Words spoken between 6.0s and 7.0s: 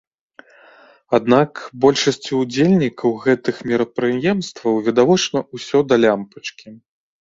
лямпачкі.